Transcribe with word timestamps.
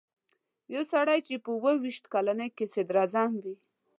یو 0.73 0.83
سړی 0.93 1.19
چې 1.27 1.33
په 1.43 1.49
اووه 1.55 1.73
ویشت 1.83 2.03
کلنۍ 2.13 2.49
کې 2.57 2.65
صدراعظم 2.73 3.31
وي. 3.43 3.55